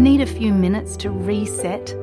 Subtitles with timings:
[0.00, 1.94] Need a few minutes to reset?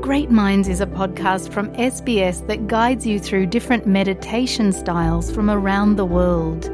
[0.00, 5.50] Great Minds is a podcast from SBS that guides you through different meditation styles from
[5.50, 6.70] around the world.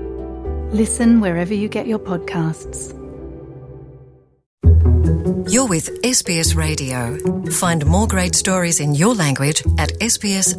[0.74, 2.92] Listen wherever you get your podcasts.
[5.50, 7.16] You're with SBS Radio.
[7.50, 10.58] Find more great stories in your language at sbs.com.au.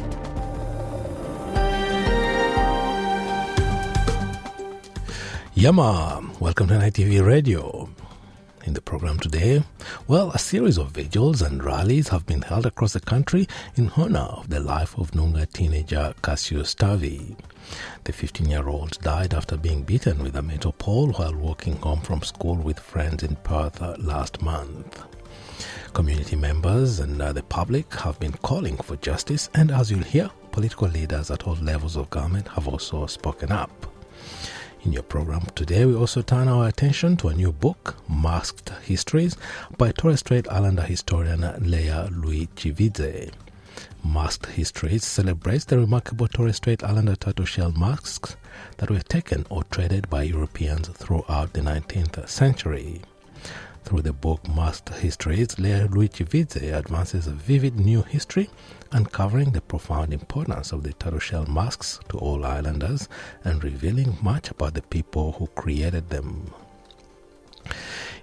[5.61, 7.87] Yama, welcome to NITV Radio.
[8.65, 9.61] In the program today,
[10.07, 14.21] well, a series of vigils and rallies have been held across the country in honor
[14.21, 17.35] of the life of Noongar teenager Cassius Turvey.
[18.05, 22.01] The 15 year old died after being beaten with a metal pole while walking home
[22.01, 25.03] from school with friends in Perth last month.
[25.93, 30.31] Community members and uh, the public have been calling for justice, and as you'll hear,
[30.51, 33.69] political leaders at all levels of government have also spoken up.
[34.83, 39.37] In your program today, we also turn our attention to a new book, Masked Histories,
[39.77, 43.31] by Torres Strait Islander historian Leah Lui-Chivizhe.
[44.03, 48.37] Masked Histories celebrates the remarkable Torres Strait Islander turtle shell masks
[48.77, 53.01] that were taken or traded by Europeans throughout the 19th century.
[53.83, 58.49] Through the book Masked Histories, Leah Lui-Chivizhe advances a vivid new history
[58.91, 63.07] uncovering the profound importance of the turtle shell masks to all islanders
[63.43, 66.53] and revealing much about the people who created them.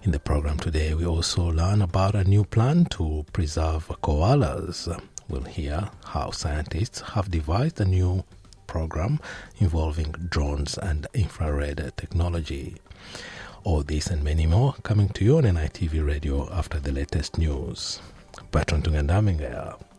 [0.03, 4.89] In the program today, we also learn about a new plan to preserve koalas.
[5.29, 8.25] We'll hear how scientists have devised a new
[8.67, 9.19] program
[9.59, 12.77] involving drones and infrared technology.
[13.65, 18.01] All this and many more coming to you on NITV Radio after the latest news.
[18.51, 19.75] Bertrand Tungandame here.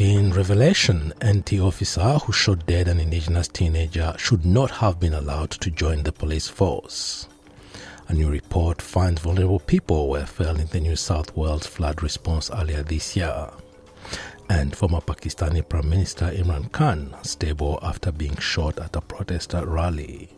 [0.00, 5.70] In revelation anti-officer who shot dead an indigenous teenager should not have been allowed to
[5.70, 7.28] join the police force.
[8.08, 12.50] A new report finds vulnerable people were felled in the New South Wales flood response
[12.50, 13.50] earlier this year.
[14.48, 20.30] And former Pakistani Prime Minister Imran Khan stable after being shot at a protester rally.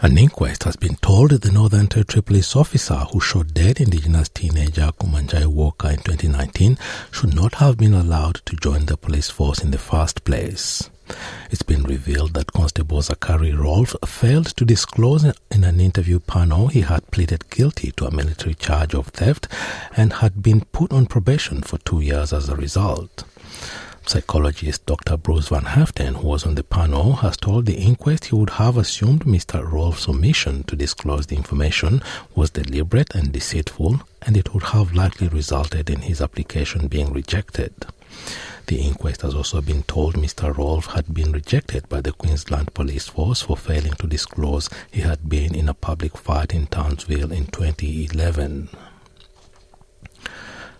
[0.00, 4.92] An inquest has been told the Northern Territory police officer who shot dead Indigenous teenager
[4.92, 6.78] Kumanjai Walker in 2019
[7.10, 10.88] should not have been allowed to join the police force in the first place.
[11.50, 16.82] It's been revealed that Constable Zachary Rolfe failed to disclose in an interview panel he
[16.82, 19.48] had pleaded guilty to a military charge of theft
[19.96, 23.24] and had been put on probation for two years as a result.
[24.08, 25.18] Psychologist Dr.
[25.18, 28.78] Bruce Van Haften, who was on the panel, has told the inquest he would have
[28.78, 29.70] assumed Mr.
[29.70, 32.00] Rolfe's omission to disclose the information
[32.34, 37.74] was deliberate and deceitful, and it would have likely resulted in his application being rejected.
[38.66, 40.56] The inquest has also been told Mr.
[40.56, 45.28] Rolfe had been rejected by the Queensland Police Force for failing to disclose he had
[45.28, 48.70] been in a public fight in Townsville in 2011.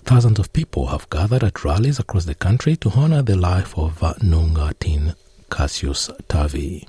[0.08, 3.98] Thousands of people have gathered at rallies across the country to honor the life of
[4.22, 5.14] Noongar teen
[5.50, 6.88] Cassius Turvey.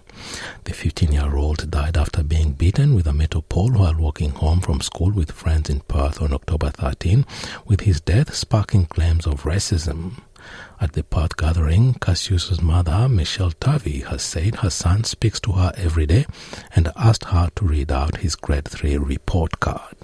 [0.63, 4.61] The 15 year old died after being beaten with a metal pole while walking home
[4.61, 7.25] from school with friends in Perth on October 13,
[7.65, 10.21] with his death sparking claims of racism.
[10.79, 15.73] At the Perth gathering, Cassius's mother, Michelle Turvey, has said her son speaks to her
[15.75, 16.25] every day
[16.73, 19.97] and asked her to read out his grade 3 report card.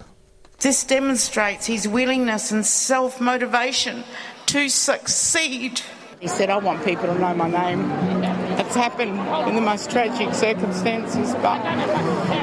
[0.65, 4.03] This demonstrates his willingness and self motivation
[4.47, 5.81] to succeed.
[6.19, 7.91] He said, I want people to know my name.
[8.57, 9.12] It's happened
[9.47, 11.62] in the most tragic circumstances, but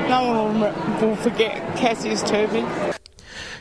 [0.08, 2.64] no one will, will forget Cassius Turvey.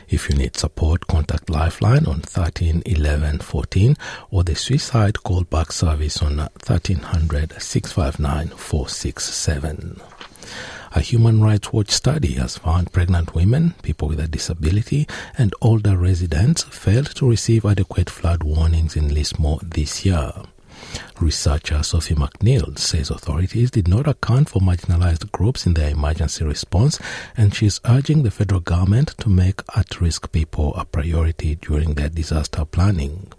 [0.08, 3.96] If you need support, contact Lifeline on 13 11 14
[4.30, 10.00] or the suicide callback service on 1300 659 467.
[10.94, 15.08] A Human Rights Watch study has found pregnant women, people with a disability,
[15.38, 20.32] and older residents failed to receive adequate flood warnings in Lismore this year.
[21.20, 26.98] Researcher Sophie McNeil says authorities did not account for marginalized groups in their emergency response,
[27.36, 31.94] and she is urging the federal government to make at risk people a priority during
[31.94, 33.32] their disaster planning.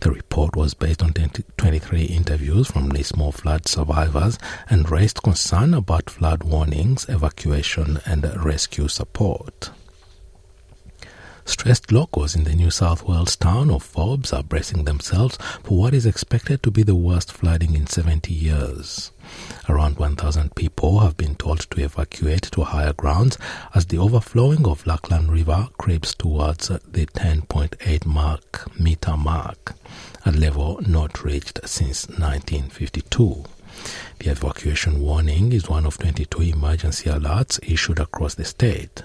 [0.00, 6.10] The report was based on 23 interviews from Lismore flood survivors and raised concern about
[6.10, 9.70] flood warnings, evacuation, and rescue support.
[11.46, 15.94] Stressed locals in the New South Wales town of Forbes are bracing themselves for what
[15.94, 19.12] is expected to be the worst flooding in 70 years.
[19.68, 23.38] Around 1,000 people have been told to evacuate to higher grounds
[23.76, 29.74] as the overflowing of Lachlan River creeps towards the 10.8 mark, meter mark,
[30.24, 33.44] a level not reached since 1952.
[34.18, 39.04] The evacuation warning is one of 22 emergency alerts issued across the state.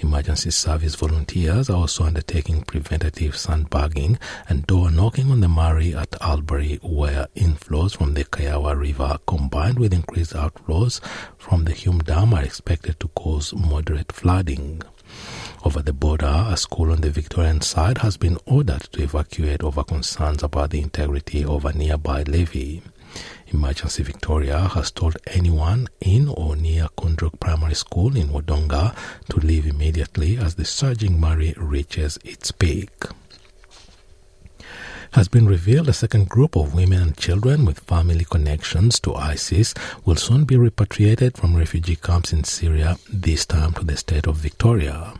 [0.00, 4.16] Emergency service volunteers are also undertaking preventative sandbagging
[4.48, 9.78] and door knocking on the Murray at Albury, where inflows from the Kiewa River combined
[9.80, 11.00] with increased outflows
[11.36, 14.82] from the Hume Dam are expected to cause moderate flooding.
[15.64, 19.82] Over the border, a school on the Victorian side has been ordered to evacuate over
[19.82, 22.82] concerns about the integrity of a nearby levee.
[23.50, 28.94] Emergency Victoria has told anyone in or near Koondrook Primary School in Wodonga
[29.30, 32.90] to leave immediately as the surging Murray reaches its peak.
[35.12, 39.72] Has been revealed a second group of women and children with family connections to ISIS
[40.04, 44.36] will soon be repatriated from refugee camps in Syria, this time to the state of
[44.36, 45.14] Victoria.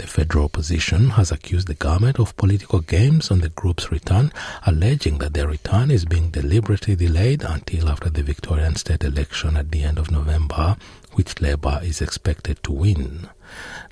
[0.00, 4.32] The federal opposition has accused the government of political games on the group's return,
[4.66, 9.70] alleging that their return is being deliberately delayed until after the Victorian state election at
[9.70, 10.78] the end of November,
[11.12, 13.28] which Labour is expected to win.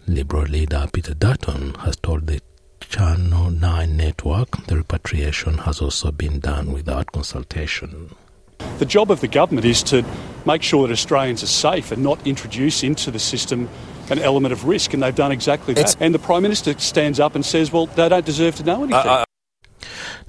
[0.07, 2.41] Liberal leader Peter Dutton has told the
[2.81, 8.15] Channel 9 network the repatriation has also been done without consultation.
[8.79, 10.07] The job of the government is to
[10.47, 13.69] make sure that Australians are safe and not introduce into the system
[14.11, 15.81] an element of risk, and they've done exactly that.
[15.81, 18.85] It's and the Prime Minister stands up and says, well, they don't deserve to know
[18.85, 19.11] anything.
[19.11, 19.25] Uh, uh,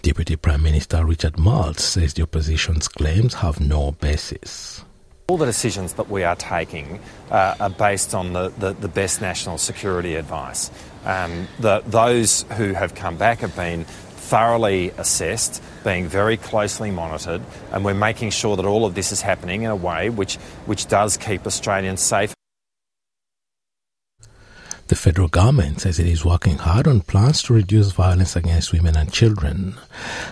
[0.02, 4.84] Deputy Prime Minister Richard Marles says the opposition's claims have no basis.
[5.28, 7.00] All the decisions that we are taking
[7.30, 10.72] uh, are based on the, the, the, best national security advice.
[11.06, 17.42] Um, the, those who have come back have been thoroughly assessed, being very closely monitored,
[17.72, 20.36] and we're making sure that all of this is happening in a way which,
[20.66, 22.34] which does keep Australians safe.
[24.90, 28.98] The federal government says it is working hard on plans to reduce violence against women
[28.98, 29.76] and children.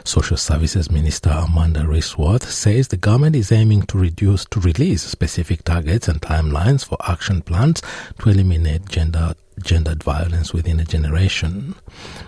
[0.03, 5.63] Social Services Minister Amanda Rishworth says the government is aiming to reduce to release specific
[5.63, 7.83] targets and timelines for action plans
[8.19, 11.75] to eliminate gender gendered violence within a generation.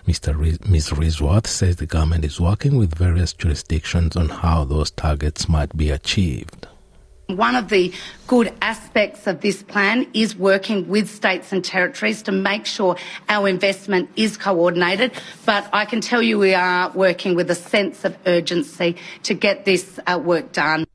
[0.08, 0.38] Mr.
[0.38, 0.92] Riz, Ms.
[0.92, 5.90] Rishworth says the government is working with various jurisdictions on how those targets might be
[5.90, 6.68] achieved.
[7.30, 7.94] One of the
[8.26, 12.96] good aspects of this plan is working with states and territories to make sure
[13.30, 15.12] our investment is coordinated.
[15.46, 19.64] But I can tell you we are working with a sense of urgency to get
[19.64, 20.89] this uh, work done.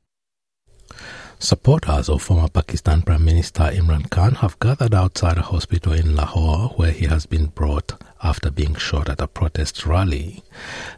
[1.39, 6.69] Supporters of former Pakistan Prime Minister Imran Khan have gathered outside a hospital in Lahore
[6.77, 10.43] where he has been brought after being shot at a protest rally.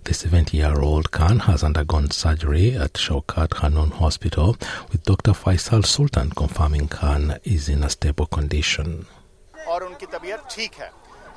[0.03, 4.55] The 70 year old Khan has undergone surgery at Shaukat Khanum Hospital,
[4.91, 5.31] with Dr.
[5.31, 9.07] Faisal Sultan confirming Khan is in a stable condition.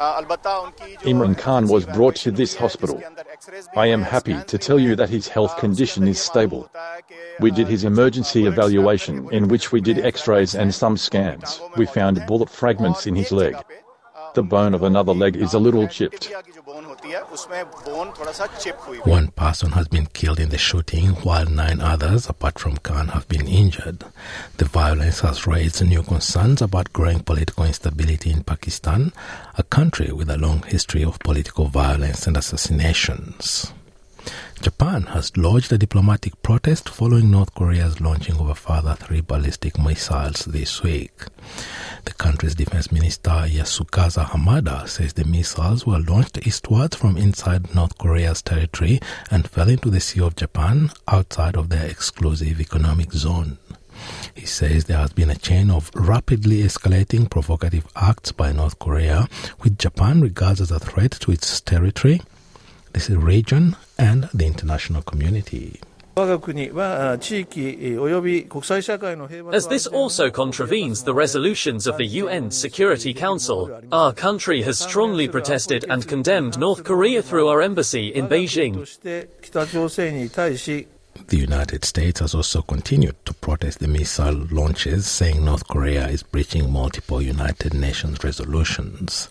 [0.00, 3.02] Imran Khan was brought to this hospital.
[3.76, 6.70] I am happy to tell you that his health condition is stable.
[7.38, 11.60] We did his emergency evaluation, in which we did x rays and some scans.
[11.76, 13.54] We found bullet fragments in his leg.
[14.32, 16.32] The bone of another leg is a little chipped.
[19.04, 23.26] One person has been killed in the shooting, while nine others, apart from Khan, have
[23.28, 24.04] been injured.
[24.58, 29.12] The violence has raised new concerns about growing political instability in Pakistan,
[29.58, 33.72] a country with a long history of political violence and assassinations.
[34.62, 39.78] Japan has lodged a diplomatic protest following North Korea's launching of a further three ballistic
[39.78, 41.12] missiles this week.
[42.04, 47.96] The country's defense minister Yasukazu Hamada says the missiles were launched eastwards from inside North
[47.96, 49.00] Korea's territory
[49.30, 53.56] and fell into the Sea of Japan outside of their exclusive economic zone.
[54.34, 59.26] He says there has been a chain of rapidly escalating provocative acts by North Korea,
[59.60, 62.20] which Japan regards as a threat to its territory,
[62.92, 65.80] this is region, and the international community.
[66.16, 66.28] As
[69.68, 75.84] this also contravenes the resolutions of the UN Security Council, our country has strongly protested
[75.88, 78.86] and condemned North Korea through our embassy in Beijing.
[81.28, 86.22] The United States has also continued to protest the missile launches, saying North Korea is
[86.22, 89.28] breaching multiple United Nations resolutions.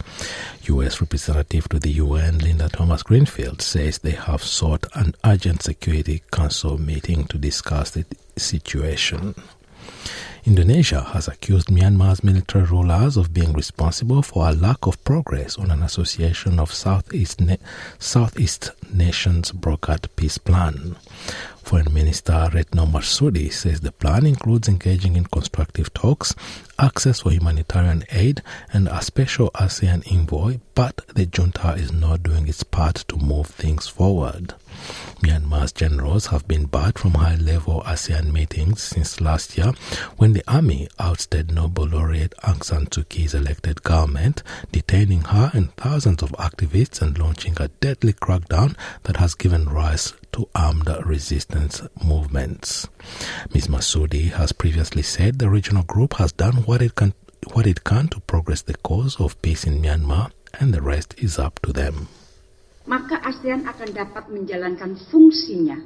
[0.63, 1.01] U.S.
[1.01, 6.77] Representative to the UN Linda Thomas Greenfield says they have sought an urgent Security Council
[6.77, 8.05] meeting to discuss the
[8.37, 9.35] situation.
[10.45, 15.69] Indonesia has accused Myanmar's military rulers of being responsible for a lack of progress on
[15.69, 17.57] an association of Southeast, na-
[17.97, 20.95] Southeast nations brokered peace plan.
[21.61, 26.33] Foreign Minister Retno Marsudi says the plan includes engaging in constructive talks,
[26.79, 28.41] access for humanitarian aid,
[28.71, 33.47] and a special ASEAN envoy, but the junta is not doing its part to move
[33.47, 34.55] things forward.
[35.21, 39.73] Myanmar's generals have been barred from high level ASEAN meetings since last year
[40.17, 45.75] when the army ousted Nobel laureate Aung San Suu Kyi's elected government, detaining her and
[45.75, 51.81] thousands of activists and launching a deadly crackdown that has given rise to armed resistance
[52.03, 52.87] movements.
[53.53, 53.67] Ms.
[53.67, 57.13] Marsudi has previously said the regional group has done what it can
[57.53, 61.39] what it can to progress the cause of peace in Myanmar and the rest is
[61.39, 62.07] up to them.
[62.89, 65.77] Maka ASEAN akan dapat menjalankan fungsinya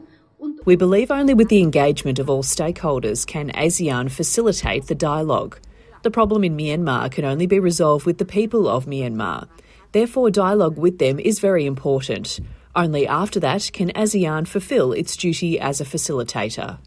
[0.63, 5.59] We believe only with the engagement of all stakeholders can ASEAN facilitate the dialogue.
[6.03, 9.47] The problem in Myanmar can only be resolved with the people of Myanmar.
[9.91, 12.39] Therefore, dialogue with them is very important.
[12.75, 16.79] Only after that can ASEAN fulfill its duty as a facilitator.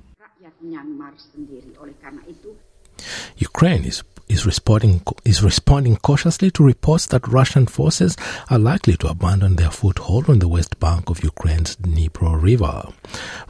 [3.36, 8.16] Ukraine is is responding is responding cautiously to reports that Russian forces
[8.50, 12.88] are likely to abandon their foothold on the west bank of Ukraine's Dnipro River.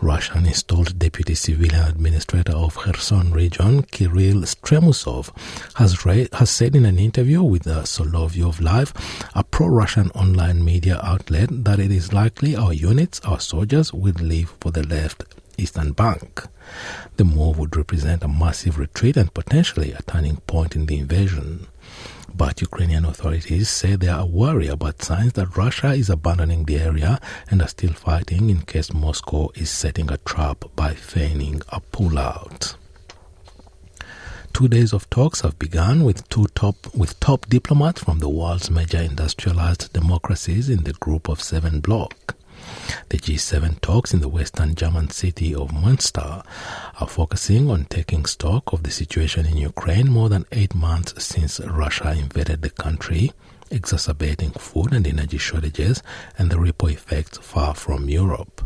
[0.00, 5.30] Russian installed deputy civilian administrator of Kherson region Kirill Stremusov
[5.76, 8.92] has ra- has said in an interview with the Solovyov Live,
[9.34, 14.54] a pro-Russian online media outlet, that it is likely our units, our soldiers, will leave
[14.60, 15.24] for the left
[15.58, 16.44] eastern bank.
[17.16, 21.66] The move would represent a massive retreat and potentially a turning point in the invasion.
[22.34, 27.18] But Ukrainian authorities say they are worried about signs that Russia is abandoning the area
[27.50, 32.76] and are still fighting in case Moscow is setting a trap by feigning a pullout.
[34.52, 38.70] Two days of talks have begun with two top with top diplomats from the world's
[38.70, 42.34] major industrialized democracies in the Group of Seven bloc.
[43.08, 46.44] The G7 talks in the western German city of Münster
[47.00, 51.60] are focusing on taking stock of the situation in Ukraine more than eight months since
[51.60, 53.32] Russia invaded the country,
[53.70, 56.02] exacerbating food and energy shortages
[56.38, 58.65] and the ripple effects far from Europe.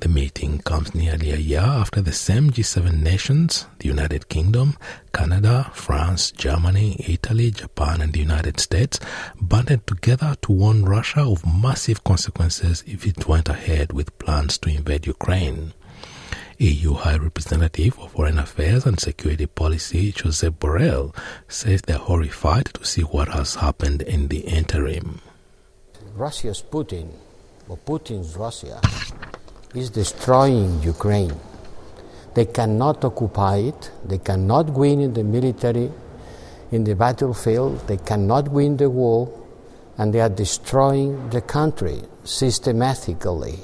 [0.00, 4.76] The meeting comes nearly a year after the same G7 nations, the United Kingdom,
[5.12, 9.00] Canada, France, Germany, Italy, Japan, and the United States,
[9.40, 14.70] banded together to warn Russia of massive consequences if it went ahead with plans to
[14.70, 15.72] invade Ukraine.
[16.58, 21.12] EU High Representative for Foreign Affairs and Security Policy Josep Borrell
[21.48, 25.20] says they're horrified to see what has happened in the interim.
[26.14, 27.10] Russia's Putin,
[27.68, 28.80] or Putin's Russia,
[29.74, 31.34] is destroying Ukraine.
[32.34, 35.90] They cannot occupy it, they cannot win in the military,
[36.70, 39.28] in the battlefield, they cannot win the war,
[39.96, 43.58] and they are destroying the country systematically.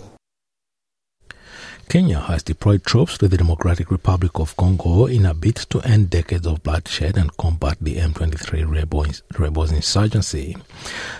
[1.88, 6.10] Kenya has deployed troops to the Democratic Republic of Congo in a bid to end
[6.10, 10.56] decades of bloodshed and combat the M23 rebels, insurgency.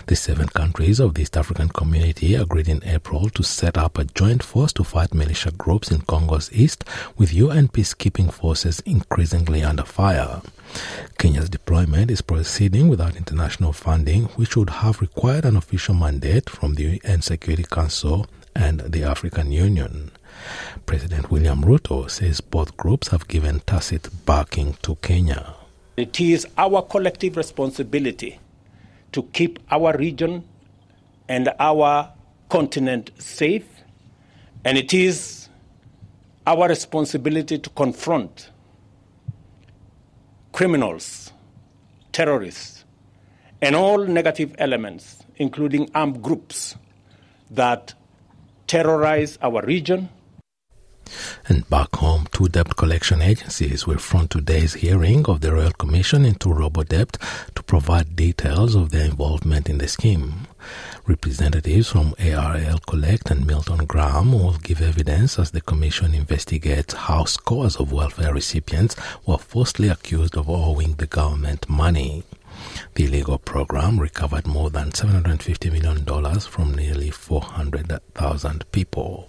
[0.07, 4.05] The seven countries of the East African community agreed in April to set up a
[4.05, 6.83] joint force to fight militia groups in Congo's east,
[7.17, 10.41] with UN peacekeeping forces increasingly under fire.
[11.17, 16.75] Kenya's deployment is proceeding without international funding, which would have required an official mandate from
[16.75, 20.11] the UN Security Council and the African Union.
[20.85, 25.53] President William Ruto says both groups have given tacit backing to Kenya.
[25.97, 28.39] It is our collective responsibility
[29.11, 30.43] to keep our region
[31.27, 32.11] and our
[32.49, 33.65] continent safe,
[34.63, 35.49] and it is
[36.45, 38.51] our responsibility to confront
[40.51, 41.31] criminals,
[42.11, 42.85] terrorists,
[43.61, 46.75] and all negative elements, including armed groups
[47.51, 47.93] that
[48.67, 50.09] terrorize our region
[51.47, 56.25] And back home, two debt collection agencies will front today's hearing of the Royal Commission
[56.25, 57.17] into Robodebt
[57.55, 60.47] to provide details of their involvement in the scheme.
[61.05, 67.25] Representatives from ARL Collect and Milton Graham will give evidence as the Commission investigates how
[67.25, 68.95] scores of welfare recipients
[69.25, 72.23] were falsely accused of owing the government money.
[72.95, 79.27] The illegal program recovered more than $750 million from nearly 400,000 people.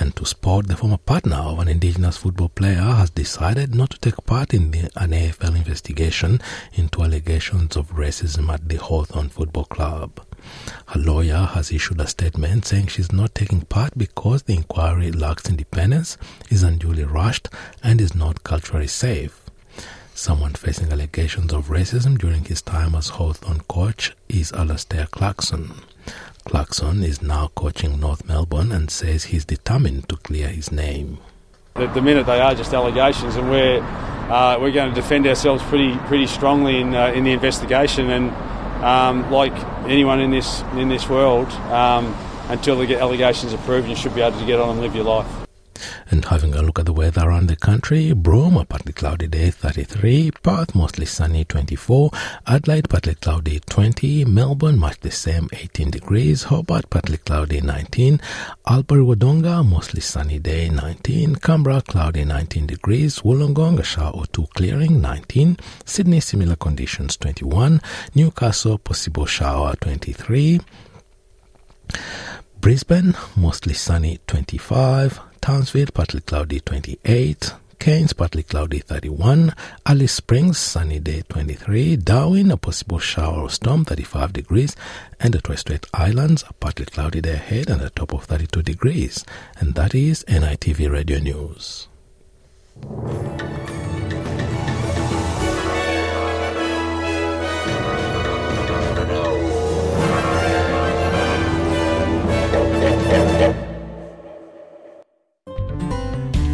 [0.00, 3.98] And to sport, the former partner of an indigenous football player has decided not to
[3.98, 6.40] take part in the, an AFL investigation
[6.74, 10.20] into allegations of racism at the Hawthorn Football Club.
[10.86, 15.48] Her lawyer has issued a statement saying she's not taking part because the inquiry lacks
[15.48, 16.16] independence,
[16.48, 17.48] is unduly rushed,
[17.82, 19.44] and is not culturally safe.
[20.14, 25.74] Someone facing allegations of racism during his time as Hawthorn coach is Alastair Clarkson.
[26.48, 31.18] Clarkson is now coaching North Melbourne and says he's determined to clear his name.
[31.76, 35.62] At the minute, they are just allegations, and we're uh, we're going to defend ourselves
[35.64, 38.08] pretty pretty strongly in uh, in the investigation.
[38.08, 38.30] And
[38.82, 39.52] um, like
[39.84, 42.16] anyone in this in this world, um,
[42.48, 45.04] until the allegations are proven, you should be able to get on and live your
[45.04, 45.47] life.
[46.10, 49.50] And having a look at the weather around the country, Broome, a partly cloudy day
[49.50, 52.10] 33, Perth mostly sunny 24,
[52.46, 58.20] Adelaide partly cloudy 20, Melbourne much the same 18 degrees, Hobart partly cloudy 19,
[58.66, 64.46] Albury Wodonga mostly sunny day 19, Canberra cloudy 19 degrees, Wollongong a shower or two
[64.54, 67.82] clearing 19, Sydney similar conditions 21,
[68.14, 70.60] Newcastle possible shower 23,
[72.60, 77.54] Brisbane mostly sunny 25, Townsville, partly cloudy 28.
[77.78, 79.54] Cairns, partly cloudy 31.
[79.86, 81.96] Alice Springs, sunny day 23.
[81.96, 84.76] Darwin, a possible shower or storm 35 degrees.
[85.18, 89.24] And the Torres Strait Islands, partly cloudy day ahead and a top of 32 degrees.
[89.58, 91.88] And that is NITV Radio News.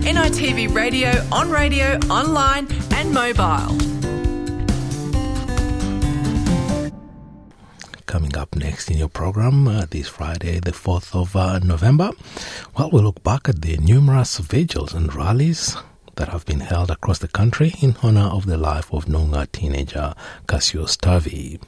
[0.04, 3.74] NITV Radio, on radio, online, and mobile.
[8.04, 12.10] Coming up next in your program uh, this Friday, the 4th of uh, November,
[12.76, 15.74] well, we'll look back at the numerous vigils and rallies
[16.16, 20.14] that have been held across the country in honor of the life of Noongar teenager
[20.46, 21.58] Cassius Turvey.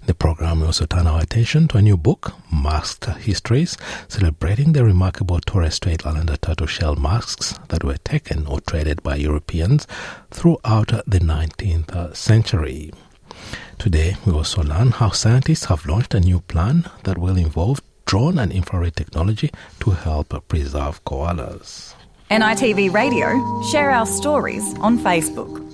[0.00, 3.76] In the program, we also turn our attention to a new book, Masked Histories,
[4.08, 9.16] celebrating the remarkable Torres Strait Islander turtle shell masks that were taken or traded by
[9.16, 9.86] Europeans
[10.30, 12.92] throughout the 19th century.
[13.78, 18.38] Today, we also learn how scientists have launched a new plan that will involve drone
[18.38, 19.50] and infrared technology
[19.80, 21.94] to help preserve koalas.
[22.30, 25.65] NITV Radio, share our stories on Facebook.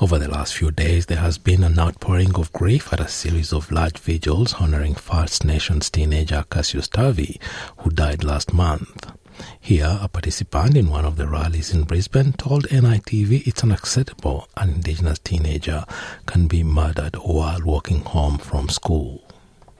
[0.00, 3.52] Over the last few days, there has been an outpouring of grief at a series
[3.52, 7.40] of large vigils honoring First Nations teenager Cassius Turvey,
[7.78, 9.10] who died last month.
[9.58, 14.70] Here, a participant in one of the rallies in Brisbane told NITV it's unacceptable an
[14.70, 15.84] Indigenous teenager
[16.26, 19.24] can be murdered while walking home from school.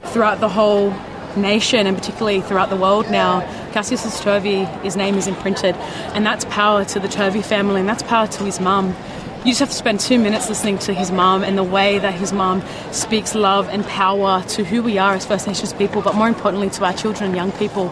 [0.02, 0.92] Throughout the whole
[1.36, 5.76] nation and particularly throughout the world now, Cassius Turvey, his name is imprinted,
[6.16, 8.96] and that's power to the Turvey family and that's power to his mum.
[9.44, 12.12] You just have to spend two minutes listening to his mum and the way that
[12.12, 16.16] his mum speaks love and power to who we are as First Nations people, but
[16.16, 17.84] more importantly to our children and young people.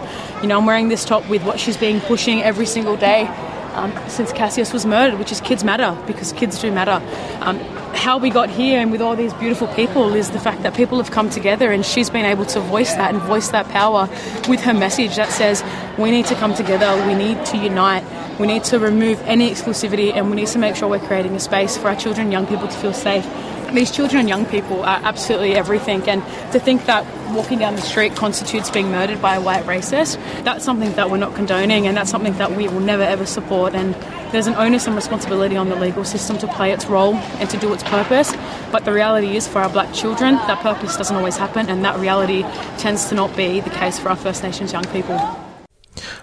[0.42, 3.26] You know, I'm wearing this top with what she's been pushing every single day
[3.74, 7.00] um, since Cassius was murdered, which is kids matter because kids do matter.
[7.42, 7.61] Um,
[7.94, 10.98] how we got here and with all these beautiful people is the fact that people
[10.98, 14.09] have come together and she's been able to voice that and voice that power
[14.48, 15.62] with her message that says
[15.96, 18.04] we need to come together, we need to unite
[18.38, 21.40] we need to remove any exclusivity and we need to make sure we're creating a
[21.40, 23.27] space for our children and young people to feel safe.
[23.72, 26.22] These children and young people are absolutely everything, and
[26.53, 30.64] to think that walking down the street constitutes being murdered by a white racist, that's
[30.64, 33.75] something that we're not condoning, and that's something that we will never ever support.
[33.75, 33.94] And
[34.33, 37.57] there's an onus and responsibility on the legal system to play its role and to
[37.57, 38.33] do its purpose.
[38.70, 41.99] But the reality is, for our black children, that purpose doesn't always happen, and that
[41.99, 42.42] reality
[42.79, 45.45] tends to not be the case for our First Nations young people.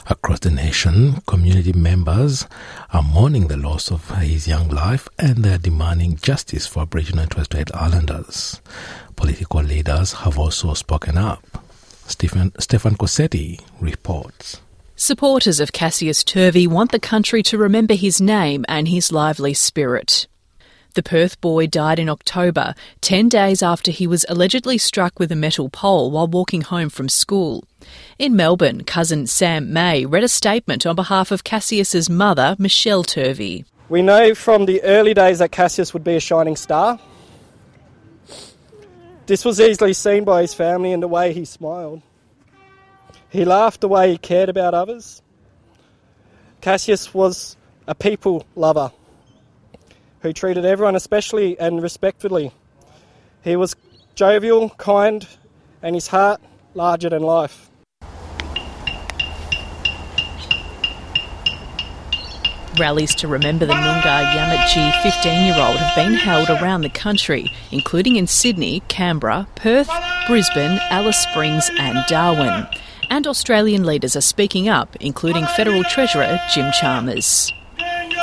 [0.07, 2.45] Across the nation, community members
[2.91, 7.21] are mourning the loss of his young life and they are demanding justice for Aboriginal
[7.21, 8.61] and Torres Strait Islanders.
[9.15, 11.43] Political leaders have also spoken up.
[12.05, 14.59] Stephen, Stefan Corsetti reports.
[14.97, 20.27] Supporters of Cassius Turvey want the country to remember his name and his lively spirit.
[20.95, 25.35] The Perth boy died in October, 10 days after he was allegedly struck with a
[25.35, 27.63] metal pole while walking home from school.
[28.19, 33.65] In Melbourne, cousin Sam May read a statement on behalf of Cassius's mother, Michelle Turvey.
[33.89, 36.99] We know from the early days that Cassius would be a shining star.
[39.25, 42.03] This was easily seen by his family in the way he smiled.
[43.29, 45.23] He laughed the way he cared about others.
[46.61, 48.91] Cassius was a people lover
[50.23, 52.51] who treated everyone especially and respectfully.
[53.43, 53.75] He was
[54.15, 55.27] jovial, kind,
[55.81, 56.41] and his heart
[56.73, 57.69] larger than life.
[62.79, 67.45] Rallies to remember the Noongar Yamatji 15 year old have been held around the country,
[67.71, 69.89] including in Sydney, Canberra, Perth,
[70.25, 72.65] Brisbane, Alice Springs, and Darwin.
[73.11, 77.51] And Australian leaders are speaking up, including Federal Treasurer Jim Chalmers.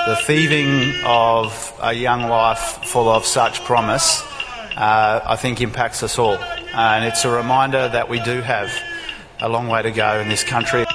[0.06, 4.22] The thieving of a young life full of such promise,
[4.74, 6.36] uh, I think, impacts us all.
[6.38, 8.72] And it's a reminder that we do have
[9.40, 10.86] a long way to go in this country.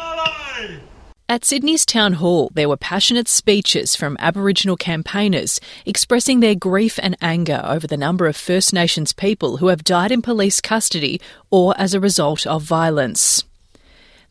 [1.29, 7.15] At Sydney's Town Hall, there were passionate speeches from Aboriginal campaigners expressing their grief and
[7.21, 11.73] anger over the number of First Nations people who have died in police custody or
[11.77, 13.44] as a result of violence.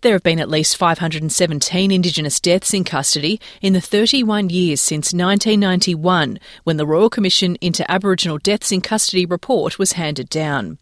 [0.04, 5.14] There have been at least 517 Indigenous deaths in custody in the 31 years since
[5.14, 10.76] 1991, when the Royal Commission into Aboriginal Deaths in Custody report was handed down.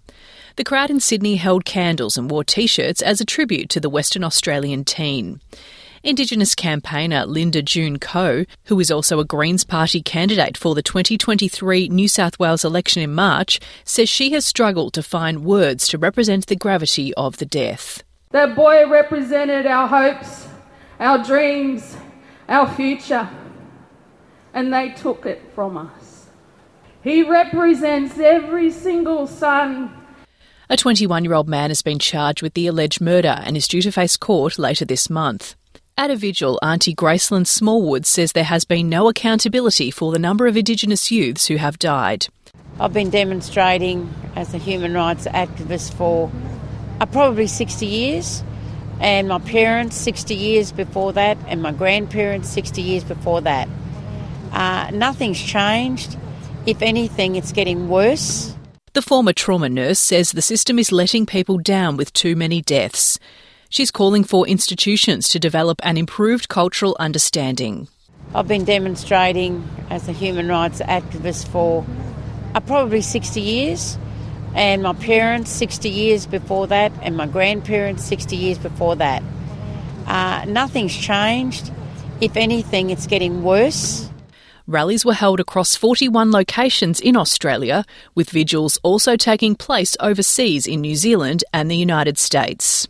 [0.56, 3.88] The crowd in Sydney held candles and wore t shirts as a tribute to the
[3.88, 5.40] Western Australian teen.
[6.02, 12.08] Indigenous campaigner Lynda-June Coe, who is also a Greens Party candidate for the 2023 New
[12.08, 16.56] South Wales election in March, says she has struggled to find words to represent the
[16.56, 18.02] gravity of the death.
[18.32, 20.48] That boy represented our hopes,
[20.98, 21.96] our dreams,
[22.48, 23.28] our future,
[24.54, 26.26] and they took it from us.
[27.02, 29.92] He represents every single son.
[30.70, 33.82] A 21 year old man has been charged with the alleged murder and is due
[33.82, 35.54] to face court later this month.
[35.98, 40.46] At a vigil, Auntie Gracelyn Smallwood says there has been no accountability for the number
[40.46, 42.28] of Indigenous youths who have died.
[42.80, 46.32] I've been demonstrating as a human rights activist for
[47.00, 48.42] uh, probably 60 years,
[49.00, 53.68] and my parents 60 years before that, and my grandparents 60 years before that.
[54.52, 56.16] Uh, nothing's changed.
[56.66, 58.54] If anything, it's getting worse.
[58.92, 63.18] The former trauma nurse says the system is letting people down with too many deaths.
[63.70, 67.88] She's calling for institutions to develop an improved cultural understanding.
[68.34, 71.86] I've been demonstrating as a human rights activist for
[72.54, 73.96] uh, probably 60 years,
[74.54, 79.22] and my parents 60 years before that, and my grandparents 60 years before that.
[80.06, 81.70] Uh, nothing's changed.
[82.20, 84.08] If anything, it's getting worse.
[84.66, 87.84] Rallies were held across 41 locations in Australia,
[88.14, 92.86] with vigils also taking place overseas in New Zealand and the United States.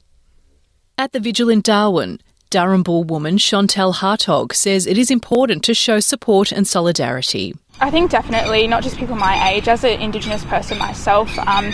[0.99, 2.21] At the vigil in Darwin,
[2.51, 7.55] Darumbal woman Chantel Hartog says it is important to show support and solidarity.
[7.81, 11.73] I think definitely, not just people my age, as an Indigenous person myself, um,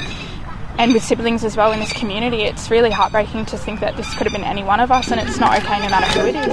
[0.78, 4.14] and with siblings as well in this community, it's really heartbreaking to think that this
[4.14, 6.36] could have been any one of us, and it's not okay no matter who it
[6.36, 6.52] is.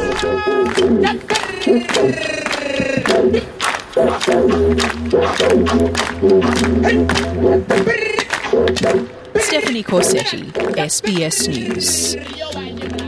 [9.45, 13.04] Stephanie Corsetti, SBS News.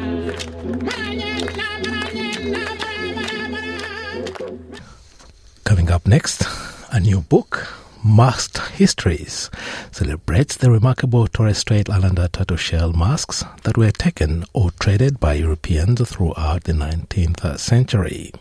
[5.67, 6.45] Coming up next,
[6.93, 7.67] a new book,
[8.01, 9.51] Masked Histories,
[9.91, 15.33] celebrates the remarkable Torres Strait Islander turtle shell masks that were taken or traded by
[15.33, 18.31] Europeans throughout the 19th century.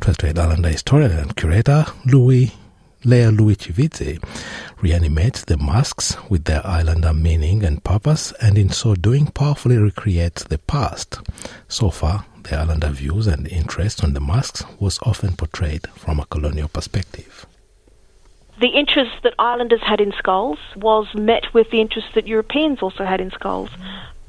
[0.00, 2.54] Torres Strait Islander historian and curator Louis
[3.04, 4.22] Lea Lui-Chivizhe
[4.80, 10.44] reanimates the masks with their islander meaning and purpose, and in so doing, powerfully recreates
[10.44, 11.18] the past.
[11.68, 16.26] So far, the islander views and interest on the masks was often portrayed from a
[16.26, 17.46] colonial perspective.
[18.58, 23.04] The interest that islanders had in skulls was met with the interest that Europeans also
[23.04, 23.70] had in skulls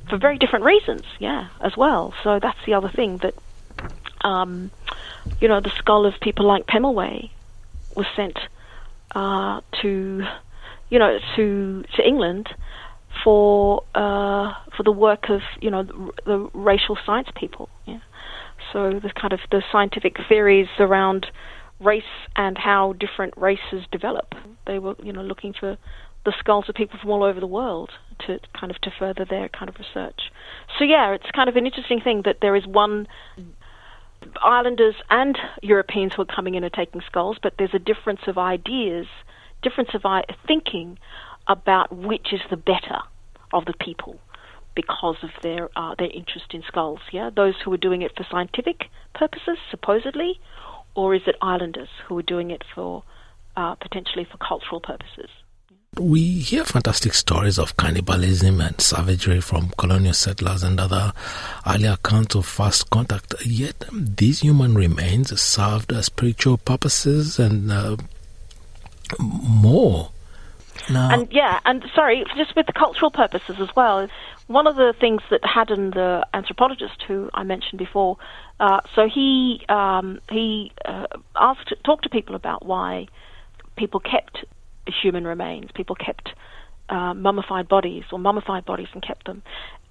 [0.09, 2.13] for very different reasons, yeah, as well.
[2.23, 3.33] So that's the other thing that,
[4.21, 4.71] um,
[5.39, 7.29] you know, the skull of people like Pemulwuy
[7.95, 8.37] was sent
[9.15, 10.25] uh, to,
[10.89, 12.53] you know, to to England
[13.23, 17.69] for uh, for the work of you know the, the racial science people.
[17.85, 17.99] Yeah.
[18.73, 21.27] So the kind of the scientific theories around
[21.79, 22.03] race
[22.35, 24.33] and how different races develop.
[24.67, 25.77] They were you know looking for
[26.23, 27.89] the skulls of people from all over the world
[28.27, 30.31] to kind of to further their kind of research.
[30.77, 33.07] So yeah, it's kind of an interesting thing that there is one
[34.43, 38.37] Islanders and Europeans who are coming in and taking skulls, but there's a difference of
[38.37, 39.07] ideas,
[39.63, 40.03] difference of
[40.45, 40.99] thinking
[41.47, 42.99] about which is the better
[43.53, 44.19] of the people
[44.75, 46.99] because of their uh, their interest in skulls.
[47.11, 50.39] Yeah, those who are doing it for scientific purposes, supposedly,
[50.95, 53.03] or is it islanders who are doing it for
[53.55, 55.29] uh, potentially for cultural purposes?
[55.97, 61.11] We hear fantastic stories of cannibalism and savagery from colonial settlers and other
[61.67, 63.35] early accounts of first contact.
[63.45, 67.97] Yet these human remains served as spiritual purposes and uh,
[69.19, 70.11] more.
[70.89, 74.07] Now, and yeah, and sorry, just with the cultural purposes as well.
[74.47, 78.17] One of the things that Haddon, the anthropologist who I mentioned before,
[78.59, 83.07] uh, so he um, he uh, asked talked to people about why
[83.75, 84.45] people kept
[85.01, 85.71] human remains.
[85.73, 86.33] People kept
[86.91, 89.41] uh, mummified bodies or mummified bodies and kept them.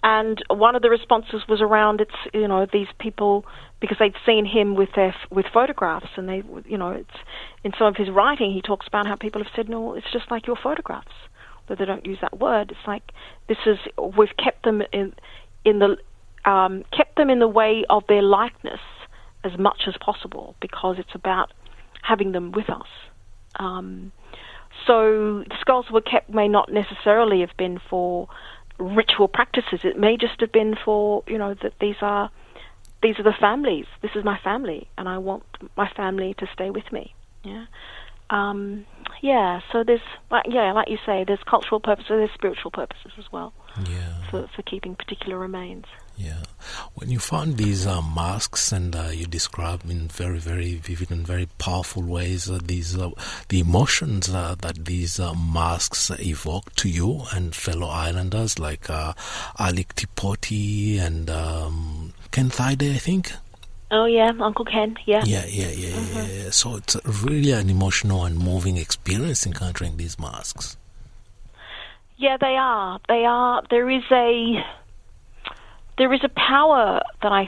[0.03, 3.45] And one of the responses was around it's you know these people
[3.81, 7.19] because they'd seen him with their with photographs and they you know it's
[7.65, 10.31] in some of his writing he talks about how people have said no it's just
[10.31, 11.13] like your photographs
[11.69, 13.03] though they don't use that word it's like
[13.47, 13.77] this is
[14.17, 15.13] we've kept them in
[15.67, 15.99] in the
[16.45, 18.81] um, kept them in the way of their likeness
[19.45, 21.53] as much as possible because it's about
[22.03, 22.89] having them with us.
[23.57, 24.13] Um,
[24.87, 28.29] so the skulls were kept may not necessarily have been for
[28.79, 29.81] ritual practices.
[29.85, 32.31] It may just have been for you know that these are
[33.03, 33.87] these are the families.
[34.03, 35.45] This is my family, and I want
[35.77, 37.15] my family to stay with me.
[37.45, 37.67] Yeah,
[38.31, 38.87] um,
[39.23, 39.61] yeah.
[39.73, 43.53] So there's like yeah, like you say, there's cultural purposes, there's spiritual purposes as well.
[43.89, 44.31] Yeah.
[44.31, 45.85] For for keeping particular remains.
[46.21, 46.43] Yeah.
[46.95, 51.27] When you found these uh, masks and uh, you describe in very, very vivid and
[51.27, 53.11] very powerful ways uh, these uh,
[53.49, 59.95] the emotions uh, that these uh, masks evoke to you and fellow islanders like Alick
[59.95, 63.33] Tipoti and um, Ken Thaiday, I think.
[63.91, 64.97] Oh yeah, Uncle Ken.
[65.07, 65.23] Yeah.
[65.25, 66.45] Yeah, yeah, yeah, mm-hmm.
[66.45, 66.51] yeah.
[66.51, 70.77] So it's really an emotional and moving experience encountering these masks.
[72.19, 73.01] Yeah, they are.
[73.09, 73.63] They are.
[73.71, 74.63] There is a
[76.01, 77.47] there is a power that I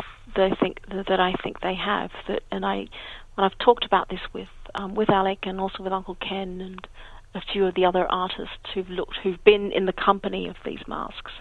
[0.60, 2.86] think that I think they have that, and I
[3.34, 6.86] when I've talked about this with um, with Alick and also with Uncle Ken and
[7.34, 10.86] a few of the other artists who've looked who've been in the company of these
[10.86, 11.32] masks,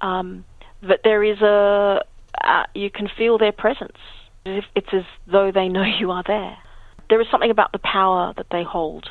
[0.00, 0.44] um,
[0.82, 2.02] that there is a
[2.42, 3.98] uh, you can feel their presence.
[4.44, 6.58] It's as though they know you are there.
[7.08, 9.08] There is something about the power that they hold.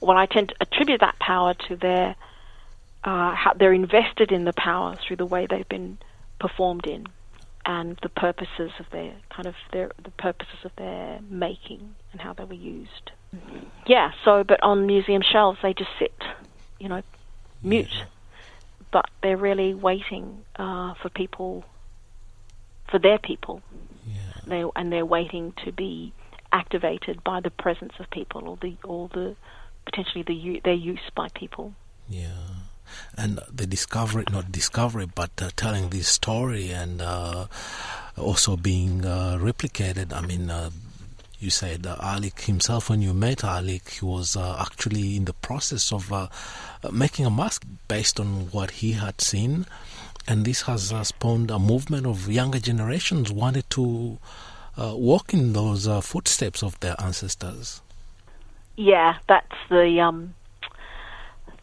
[0.00, 2.16] Well, I tend to attribute that power to their
[3.04, 5.98] uh, how they're invested in the power through the way they've been
[6.42, 7.06] performed in
[7.64, 12.32] and the purposes of their kind of their the purposes of their making and how
[12.32, 13.12] they were used.
[13.86, 16.12] Yeah, so but on museum shelves they just sit,
[16.80, 17.02] you know,
[17.62, 17.86] mute.
[17.90, 18.04] Yeah.
[18.90, 21.64] But they're really waiting uh, for people,
[22.90, 23.62] for their people.
[24.06, 24.16] Yeah.
[24.46, 26.12] They and they're waiting to be
[26.52, 29.36] activated by the presence of people or the or the
[29.86, 31.74] potentially the their use by people.
[32.08, 32.61] Yeah
[33.16, 37.46] and the discovery, not discovery, but uh, telling this story and uh,
[38.16, 40.12] also being uh, replicated.
[40.12, 40.70] I mean, uh,
[41.38, 45.92] you said uh, himself, when you met Alick, he was uh, actually in the process
[45.92, 46.12] of
[46.92, 49.66] making a mask based on what he had seen.
[50.28, 54.18] And this has spawned a movement of younger generations wanted to
[54.76, 57.82] walk in those footsteps of their ancestors.
[58.76, 60.34] Yeah, that's the um,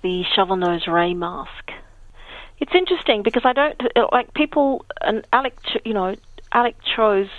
[0.01, 1.71] the shovel nose ray mask.
[2.59, 3.81] It's interesting because I don't
[4.11, 5.57] like people and Alick.
[5.85, 6.15] You know,
[6.51, 7.29] Alick chose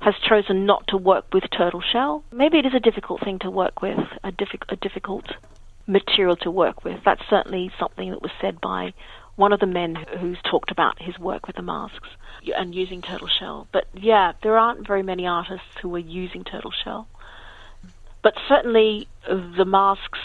[0.00, 2.24] has chosen not to work with turtle shell.
[2.32, 5.24] Maybe it is a difficult thing to work with, a, diffi- a difficult
[5.86, 7.00] material to work with.
[7.04, 8.92] That's certainly something that was said by
[9.36, 12.08] one of the men who's talked about his work with the masks
[12.56, 13.68] and using turtle shell.
[13.72, 17.08] But yeah, there aren't very many artists who are using turtle shell.
[18.22, 20.18] But certainly the masks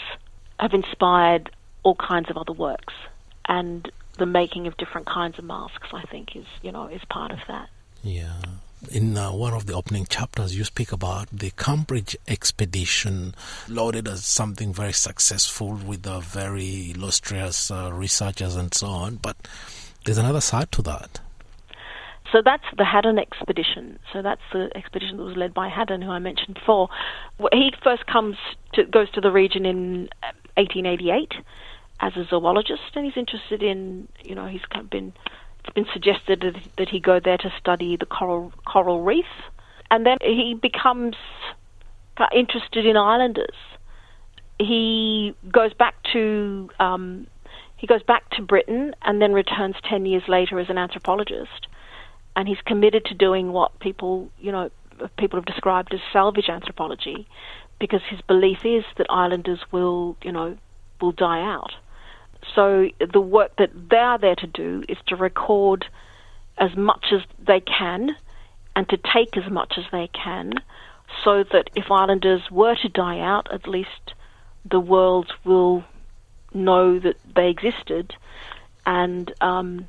[0.58, 1.50] have inspired
[1.82, 2.94] all kinds of other works,
[3.48, 7.30] and the making of different kinds of masks, I think, is you know is part
[7.30, 7.68] of that.
[8.02, 8.40] Yeah.
[8.90, 13.32] In uh, one of the opening chapters, you speak about the Cambridge expedition,
[13.68, 19.16] lauded as something very successful with the very illustrious uh, researchers and so on.
[19.16, 19.36] But
[20.04, 21.20] there's another side to that.
[22.32, 23.98] So that's the Haddon expedition.
[24.12, 26.88] So that's the expedition that was led by Haddon, who I mentioned before.
[27.52, 28.36] He first comes
[28.72, 30.08] to goes to the region in
[30.56, 31.34] 1888
[32.02, 34.60] as a zoologist, and he's interested in, you know, he's
[34.90, 35.12] been
[35.60, 39.24] it's been suggested that he go there to study the coral coral reef,
[39.90, 41.14] and then he becomes
[42.34, 43.56] interested in islanders.
[44.58, 47.28] He goes back to um,
[47.76, 51.68] he goes back to Britain and then returns ten years later as an anthropologist,
[52.34, 54.70] and he's committed to doing what people, you know,
[55.16, 57.28] people have described as salvage anthropology,
[57.78, 60.56] because his belief is that islanders will, you know,
[61.00, 61.72] will die out.
[62.54, 65.86] So the work that they are there to do is to record
[66.58, 68.16] as much as they can
[68.76, 70.54] and to take as much as they can
[71.24, 74.14] so that if islanders were to die out, at least
[74.64, 75.84] the world will
[76.54, 78.14] know that they existed.
[78.86, 79.88] And um,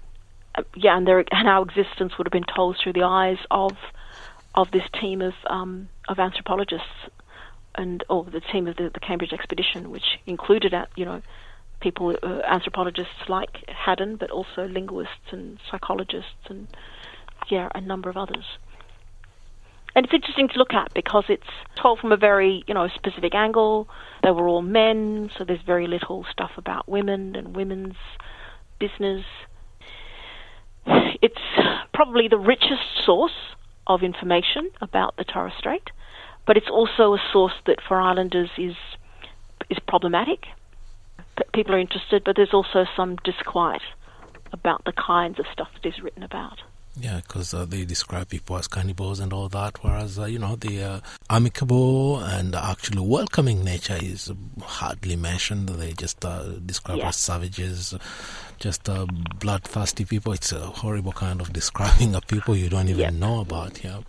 [0.75, 3.71] yeah, and, their, and our existence would have been told through the eyes of
[4.55, 7.09] of this team of um, of anthropologists
[7.75, 11.21] and or the team of the, the Cambridge expedition, which included uh, you know
[11.83, 16.67] people uh, anthropologists like Haddon, but also linguists and psychologists and
[17.49, 18.45] yeah, a number of others.
[19.95, 21.43] And it's interesting to look at because it's
[21.79, 23.87] told from a very, you know, specific angle.
[24.23, 27.95] They were all men, so there's very little stuff about women and women's
[28.79, 29.25] business.
[31.21, 31.41] It's
[31.93, 35.91] probably the richest source of information about the Torres Strait,
[36.47, 38.75] but it's also a source that for islanders is
[39.69, 40.45] is problematic.
[41.53, 43.81] People are interested, but there's also some disquiet
[44.51, 46.61] about the kinds of stuff that is written about.
[46.99, 50.55] Yeah, because uh, they describe people as cannibals and all that, whereas, uh, you know,
[50.55, 55.69] the uh, amicable and actually welcoming nature is hardly mentioned.
[55.69, 57.07] They just uh, describe yeah.
[57.07, 57.95] as savages,
[58.59, 59.07] just uh,
[59.39, 60.33] bloodthirsty people.
[60.33, 63.13] It's a horrible kind of describing of people you don't even yep.
[63.13, 64.01] know about, yeah.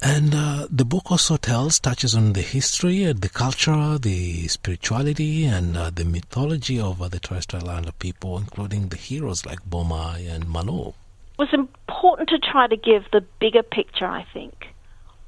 [0.00, 5.44] And uh, the book also tells, touches on the history, and the culture, the spirituality,
[5.44, 10.48] and the mythology of the Torres Strait Islander people, including the heroes like Bomai and
[10.48, 10.94] Malo
[11.38, 14.66] was important to try to give the bigger picture, I think,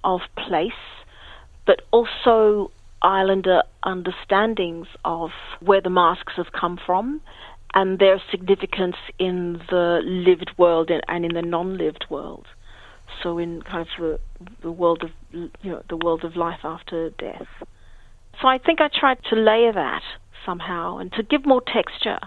[0.03, 0.73] of place,
[1.67, 5.31] but also islander understandings of
[5.61, 7.23] where the masks have come from
[7.73, 12.47] and their significance in the lived world and in the non-lived world.
[13.23, 14.19] So in kind of the,
[14.63, 17.49] the world of you know the world of life after death.
[18.41, 20.03] So I think I tried to layer that
[20.47, 22.19] somehow and to give more texture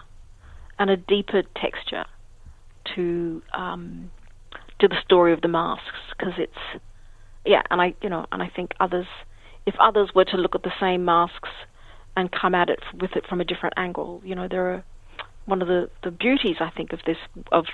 [0.77, 2.05] and a deeper texture
[2.95, 4.11] to um,
[4.79, 6.81] to the story of the masks because it's
[7.45, 9.07] yeah, and I you know, and I think others,
[9.65, 11.49] if others were to look at the same masks
[12.15, 14.83] and come at it with it from a different angle, you know, there are
[15.45, 17.17] one of the the beauties I think of this
[17.51, 17.65] of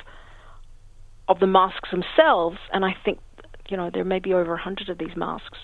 [1.30, 3.20] of the masks themselves, and I think
[3.70, 5.58] you know there may be over a hundred of these masks.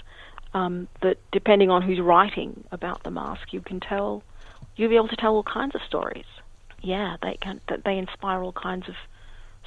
[0.54, 4.23] Um, that depending on who's writing about the mask, you can tell
[4.78, 6.25] you'll be able to tell all kinds of stories.
[6.82, 7.60] Yeah, they can.
[7.84, 8.95] They inspire all kinds of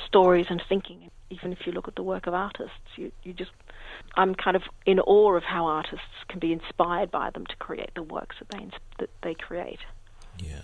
[0.06, 1.11] stories and thinking.
[1.30, 3.50] Even if you look at the work of artists, you, you just,
[4.16, 7.90] I'm kind of in awe of how artists can be inspired by them to create
[7.94, 9.80] the works that they that they create.
[10.38, 10.62] Yeah.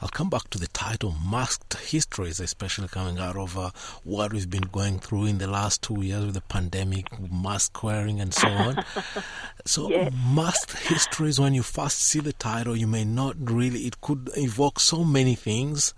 [0.00, 3.70] I'll come back to the title Masked Histories, especially coming out of uh,
[4.04, 8.20] what we've been going through in the last two years with the pandemic, mask wearing,
[8.20, 8.84] and so on.
[9.64, 10.12] so, yes.
[10.34, 14.80] Masked Histories, when you first see the title, you may not really, it could evoke
[14.80, 15.94] so many things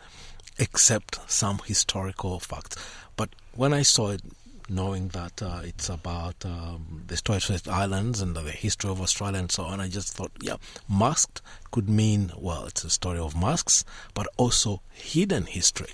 [0.59, 2.76] except some historical facts.
[3.16, 4.22] But when I saw it,
[4.70, 9.38] knowing that uh, it's about um, the Torres Strait Islands and the history of Australia
[9.38, 10.56] and so on, I just thought, yeah,
[10.88, 15.92] masked could mean, well, it's a story of masks, but also hidden history.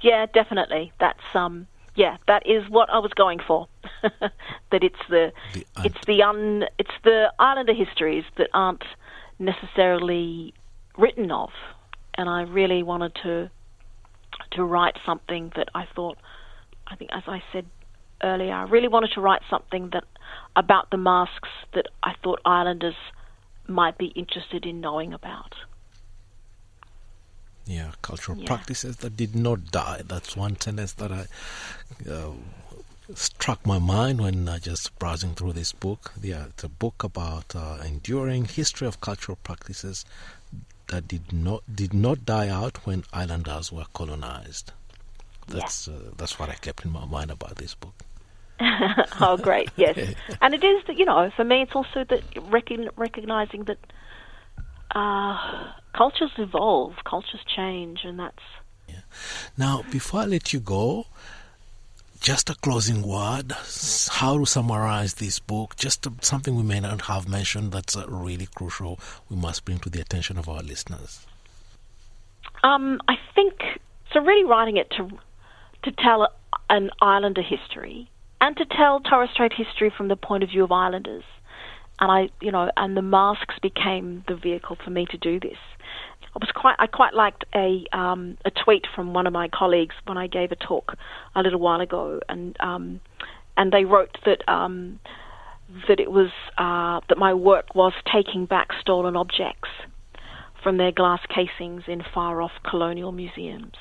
[0.00, 0.92] Yeah, definitely.
[1.00, 3.66] That's um, yeah, that is what I was going for.
[4.02, 8.84] that it's the, the un- it's the un it's the islander histories that aren't
[9.40, 10.54] necessarily
[10.96, 11.50] written of,
[12.16, 13.50] and I really wanted to
[14.52, 16.18] to write something that I thought,
[16.86, 17.66] I think, as I said
[18.22, 20.04] earlier, I really wanted to write something that
[20.56, 22.96] about the masks that I thought islanders
[23.66, 25.54] might be interested in knowing about.
[27.66, 28.46] Yeah, cultural yeah.
[28.46, 30.02] practices that did not die.
[30.04, 31.26] That's one sentence that I
[32.10, 32.32] uh,
[33.14, 36.12] struck my mind when uh, just browsing through this book.
[36.20, 40.06] Yeah, it's a book about uh, enduring history of cultural practices
[40.88, 44.72] that did not did not die out when islanders were colonized.
[45.46, 45.94] That's yeah.
[45.94, 47.94] uh, that's what I kept in my mind about this book.
[49.20, 49.70] oh, great!
[49.76, 49.96] Yes,
[50.40, 53.78] and it is that you know, for me, it's also that recon- recognizing that
[54.94, 58.42] uh, cultures evolve, cultures change, and that's.
[58.88, 59.00] Yeah.
[59.56, 61.06] Now, before I let you go,
[62.20, 63.52] just a closing word,
[64.10, 68.48] how to summarize this book, just something we may not have mentioned that's uh, really
[68.54, 71.26] crucial, we must bring to the attention of our listeners.
[72.64, 73.54] Um, I think
[74.12, 74.20] so.
[74.20, 75.08] Really, writing it to
[75.84, 76.28] to tell
[76.68, 78.10] an islander history
[78.40, 81.24] and to tell Torres Strait history from the point of view of islanders,
[82.00, 85.58] and I, you know, and the masks became the vehicle for me to do this.
[86.34, 89.94] I was quite I quite liked a um, a tweet from one of my colleagues
[90.06, 90.94] when I gave a talk
[91.34, 93.00] a little while ago, and um,
[93.56, 95.00] and they wrote that um,
[95.88, 99.68] that it was uh, that my work was taking back stolen objects
[100.62, 103.74] from their glass casings in far off colonial museums.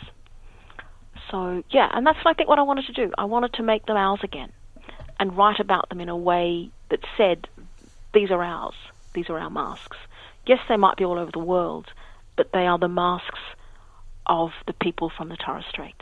[1.30, 3.11] So yeah, and that's I think what I wanted to do.
[3.17, 4.51] I wanted to make them ours again,
[5.19, 7.47] and write about them in a way that said,
[8.13, 8.75] "These are ours.
[9.13, 9.97] These are our masks."
[10.45, 11.91] Yes, they might be all over the world,
[12.38, 13.39] but they are the masks
[14.25, 15.95] of the people from the Torres Strait.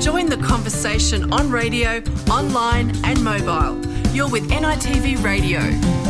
[0.00, 3.80] Join the conversation on radio, online, and mobile.
[4.12, 6.03] You're with NITV Radio.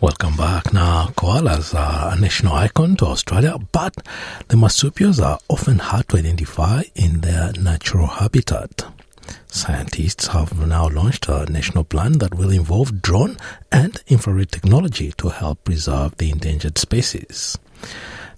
[0.00, 0.72] Welcome back.
[0.72, 3.96] Now, koalas are a national icon to Australia, but
[4.46, 8.84] the marsupials are often hard to identify in their natural habitat.
[9.48, 13.38] Scientists have now launched a national plan that will involve drone
[13.72, 17.58] and infrared technology to help preserve the endangered species.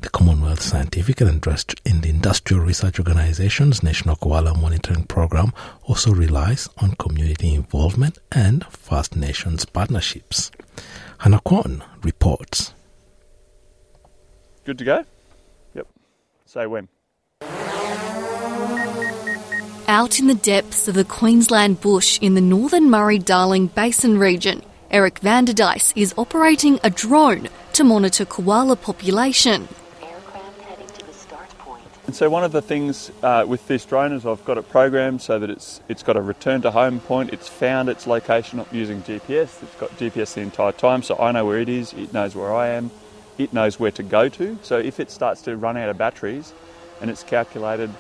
[0.01, 1.47] The Commonwealth Scientific and
[1.85, 5.53] Industrial Research Organization's National Koala Monitoring Program
[5.83, 10.51] also relies on community involvement and First Nations partnerships.
[11.21, 12.73] Hannah Kwon reports.
[14.65, 15.05] Good to go?
[15.75, 15.87] Yep.
[16.47, 16.89] Say when.
[19.87, 24.63] Out in the depths of the Queensland bush in the northern Murray Darling Basin region,
[24.91, 29.69] Eric Vanderduys is operating a drone to monitor koala population.
[32.11, 35.23] And so one of the things uh, with this drone is I've got it programmed
[35.23, 37.33] so that it's it's got a return to home point.
[37.33, 39.63] It's found its location using GPS.
[39.63, 41.93] It's got GPS the entire time, so I know where it is.
[41.93, 42.91] It knows where I am.
[43.39, 44.59] It knows where to go to.
[44.63, 46.53] So if it starts to run out of batteries,
[47.01, 47.91] and it's calculated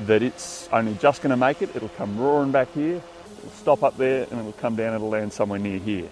[0.00, 3.00] that it's only just going to make it, it'll come roaring back here.
[3.38, 4.94] It'll stop up there, and it'll come down.
[4.94, 6.10] It'll land somewhere near here.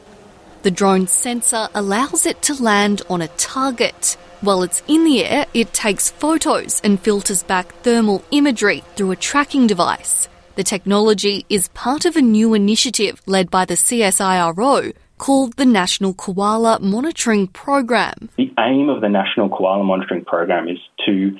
[0.62, 4.16] The drone's sensor allows it to land on a target.
[4.42, 9.16] While it's in the air, it takes photos and filters back thermal imagery through a
[9.16, 10.30] tracking device.
[10.54, 16.14] The technology is part of a new initiative led by the CSIRO called the National
[16.14, 18.30] Koala Monitoring Program.
[18.38, 21.36] The aim of the National Koala Monitoring Program is to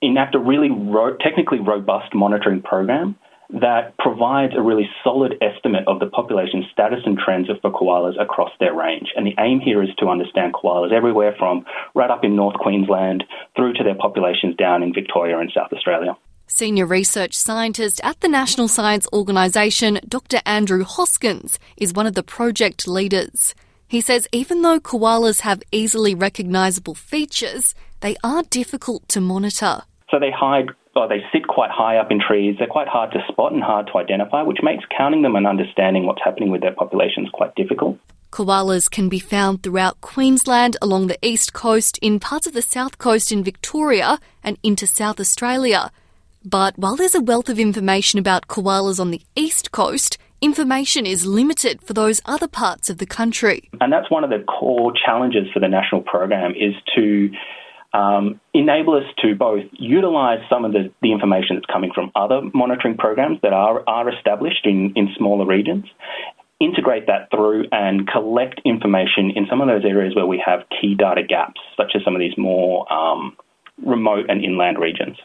[0.00, 3.14] enact a really ro- technically robust monitoring program
[3.50, 8.50] that provides a really solid estimate of the population status and trends for koalas across
[8.60, 9.08] their range.
[9.16, 13.24] And the aim here is to understand koalas everywhere from right up in North Queensland
[13.56, 16.16] through to their populations down in Victoria and South Australia.
[16.46, 20.40] Senior research scientist at the National Science Organisation, Dr.
[20.46, 23.54] Andrew Hoskins, is one of the project leaders.
[23.86, 29.82] He says even though koalas have easily recognisable features, they are difficult to monitor.
[30.10, 30.68] So they hide
[30.98, 32.56] or they sit quite high up in trees.
[32.58, 36.06] They're quite hard to spot and hard to identify, which makes counting them and understanding
[36.06, 37.98] what's happening with their populations quite difficult.
[38.30, 42.98] Koalas can be found throughout Queensland, along the east coast, in parts of the south
[42.98, 45.90] coast in Victoria, and into South Australia.
[46.44, 51.26] But while there's a wealth of information about koalas on the east coast, information is
[51.26, 53.68] limited for those other parts of the country.
[53.80, 57.30] And that's one of the core challenges for the national program is to
[57.92, 62.40] um, enable us to both utilise some of the, the information that's coming from other
[62.54, 65.86] monitoring programs that are, are established in, in smaller regions,
[66.60, 70.94] integrate that through and collect information in some of those areas where we have key
[70.94, 73.36] data gaps, such as some of these more um,
[73.84, 75.16] remote and inland regions.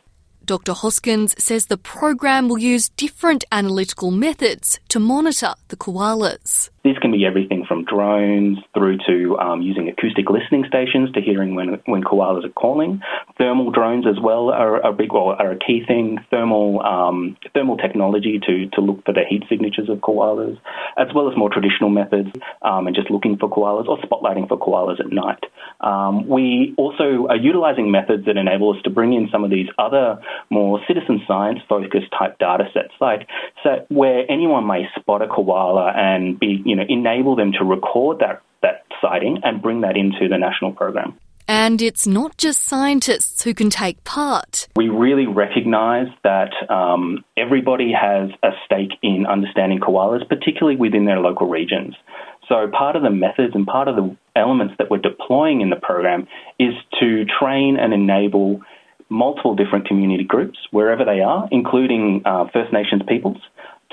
[0.45, 0.73] Dr.
[0.73, 6.69] Hoskins says the program will use different analytical methods to monitor the koalas.
[6.83, 11.55] This can be everything from drones through to um, using acoustic listening stations to hearing
[11.55, 13.01] when when koalas are calling.
[13.37, 16.19] Thermal drones as well are a big well, are a key thing.
[16.29, 20.59] Thermal um, thermal technology to to look for the heat signatures of koalas,
[20.97, 22.29] as well as more traditional methods
[22.63, 25.45] um, and just looking for koalas or spotlighting for koalas at night.
[25.79, 29.69] Um, we also are utilising methods that enable us to bring in some of these
[29.77, 30.19] other
[30.49, 33.29] more citizen science focused type data sets, like
[33.63, 38.19] so where anyone may spot a koala and be you know, enable them to record
[38.19, 41.17] that, that sighting and bring that into the national program.
[41.47, 44.67] And it's not just scientists who can take part.
[44.75, 51.19] We really recognise that um, everybody has a stake in understanding koalas, particularly within their
[51.19, 51.95] local regions.
[52.47, 55.75] So, part of the methods and part of the elements that we're deploying in the
[55.77, 56.27] program
[56.59, 58.61] is to train and enable
[59.13, 63.37] multiple different community groups, wherever they are, including uh, First Nations peoples,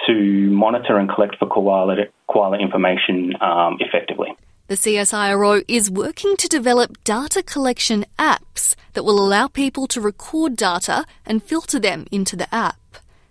[0.06, 1.96] to monitor and collect for koala,
[2.28, 4.28] koala information um, effectively.
[4.68, 10.56] The CSIRO is working to develop data collection apps that will allow people to record
[10.56, 12.76] data and filter them into the app.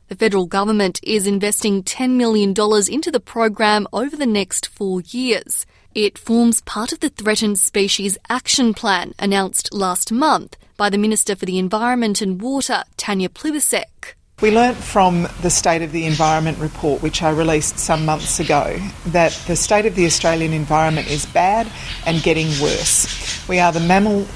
[0.10, 5.66] The federal government is investing $10 million into the program over the next four years.
[5.96, 11.36] It forms part of the Threatened Species Action Plan announced last month by the Minister
[11.36, 14.14] for the Environment and Water, Tanya Plibersek.
[14.40, 18.78] We learnt from the State of the Environment report, which I released some months ago,
[19.08, 21.68] that the state of the Australian environment is bad
[22.06, 23.48] and getting worse.
[23.50, 24.28] We are the mammal.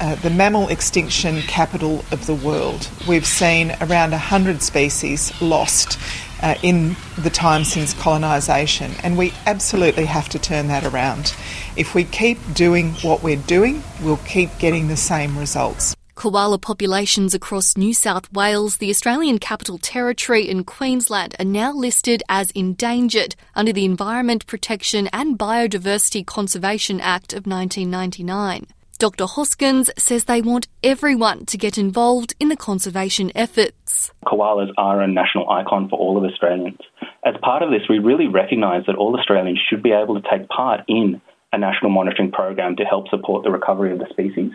[0.00, 2.88] Uh, the mammal extinction capital of the world.
[3.06, 5.98] We've seen around 100 species lost
[6.42, 11.34] uh, in the time since colonisation, and we absolutely have to turn that around.
[11.76, 15.96] If we keep doing what we're doing, we'll keep getting the same results.
[16.14, 22.22] Koala populations across New South Wales, the Australian Capital Territory, and Queensland are now listed
[22.28, 28.66] as endangered under the Environment Protection and Biodiversity Conservation Act of 1999.
[29.02, 29.26] Dr.
[29.26, 34.12] Hoskins says they want everyone to get involved in the conservation efforts.
[34.24, 36.78] Koalas are a national icon for all of Australians.
[37.24, 40.48] As part of this, we really recognise that all Australians should be able to take
[40.48, 41.20] part in
[41.52, 44.52] a national monitoring program to help support the recovery of the species.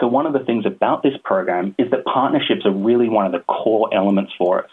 [0.00, 3.30] So, one of the things about this program is that partnerships are really one of
[3.30, 4.70] the core elements for us.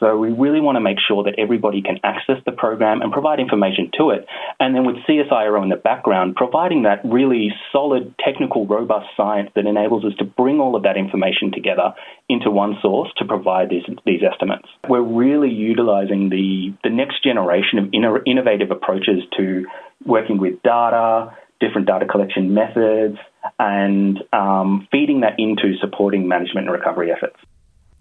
[0.00, 3.38] So we really want to make sure that everybody can access the program and provide
[3.38, 4.26] information to it.
[4.58, 9.66] And then with CSIRO in the background, providing that really solid, technical, robust science that
[9.66, 11.94] enables us to bring all of that information together
[12.28, 14.66] into one source to provide these, these estimates.
[14.88, 17.92] We're really utilizing the, the next generation of
[18.26, 19.66] innovative approaches to
[20.04, 23.16] working with data, different data collection methods,
[23.58, 27.36] and um, feeding that into supporting management and recovery efforts.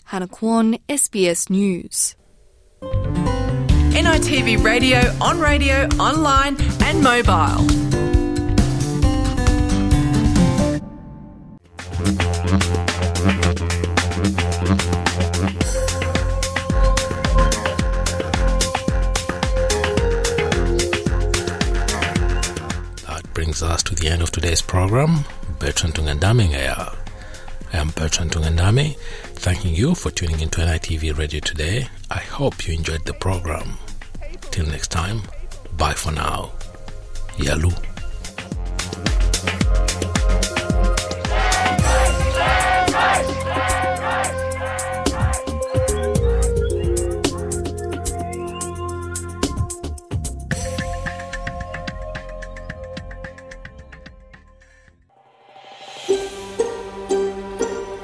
[0.06, 2.16] Hannah Kwon, SBS News.
[3.93, 7.64] NITV Radio, on radio, online, and mobile.
[23.08, 25.26] That brings us to the end of today's program.
[25.60, 27.03] Bertrand Tungandame
[27.74, 28.95] I am Bertrand Tungandame,
[29.34, 31.88] thanking you for tuning into NITV Radio today.
[32.11, 33.78] I hope you enjoyed the program.
[34.51, 35.24] Till next time,
[35.76, 36.51] bye for now.
[37.38, 37.71] Yalu.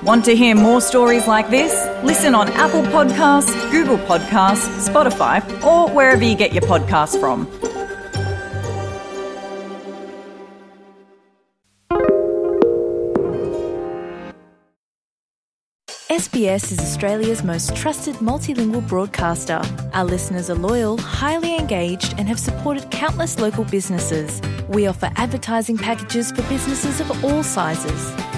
[0.10, 1.72] Want to hear more stories like this?
[2.04, 7.46] Listen on Apple Podcasts, Google Podcasts, Spotify, or wherever you get your podcasts from.
[16.10, 19.62] SBS is Australia's most trusted multilingual broadcaster.
[19.94, 24.42] Our listeners are loyal, highly engaged, and have supported countless local businesses.
[24.70, 28.29] We offer advertising packages for businesses of all sizes.